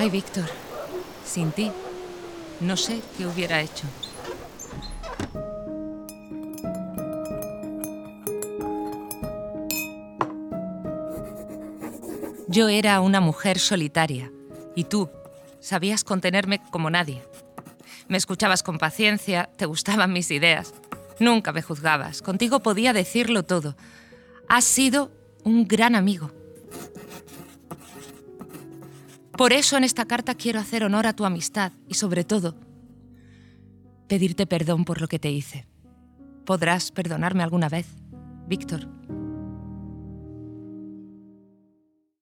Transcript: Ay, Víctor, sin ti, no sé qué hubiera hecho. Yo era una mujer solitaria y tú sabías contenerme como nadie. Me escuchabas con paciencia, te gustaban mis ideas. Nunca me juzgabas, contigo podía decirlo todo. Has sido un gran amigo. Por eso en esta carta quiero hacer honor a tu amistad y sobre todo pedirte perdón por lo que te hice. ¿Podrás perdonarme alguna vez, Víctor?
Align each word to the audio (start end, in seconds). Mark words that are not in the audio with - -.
Ay, 0.00 0.10
Víctor, 0.10 0.48
sin 1.24 1.50
ti, 1.50 1.72
no 2.60 2.76
sé 2.76 3.02
qué 3.16 3.26
hubiera 3.26 3.60
hecho. 3.60 3.84
Yo 12.46 12.68
era 12.68 13.00
una 13.00 13.20
mujer 13.20 13.58
solitaria 13.58 14.30
y 14.76 14.84
tú 14.84 15.10
sabías 15.58 16.04
contenerme 16.04 16.62
como 16.70 16.90
nadie. 16.90 17.24
Me 18.06 18.18
escuchabas 18.18 18.62
con 18.62 18.78
paciencia, 18.78 19.50
te 19.56 19.66
gustaban 19.66 20.12
mis 20.12 20.30
ideas. 20.30 20.74
Nunca 21.18 21.52
me 21.52 21.60
juzgabas, 21.60 22.22
contigo 22.22 22.60
podía 22.60 22.92
decirlo 22.92 23.42
todo. 23.42 23.76
Has 24.48 24.64
sido 24.64 25.10
un 25.42 25.66
gran 25.66 25.96
amigo. 25.96 26.37
Por 29.38 29.52
eso 29.52 29.76
en 29.76 29.84
esta 29.84 30.04
carta 30.04 30.34
quiero 30.34 30.58
hacer 30.58 30.82
honor 30.82 31.06
a 31.06 31.12
tu 31.12 31.24
amistad 31.24 31.70
y 31.86 31.94
sobre 31.94 32.24
todo 32.24 32.56
pedirte 34.08 34.48
perdón 34.48 34.84
por 34.84 35.00
lo 35.00 35.06
que 35.06 35.20
te 35.20 35.30
hice. 35.30 35.68
¿Podrás 36.44 36.90
perdonarme 36.90 37.44
alguna 37.44 37.68
vez, 37.68 37.86
Víctor? 38.48 38.97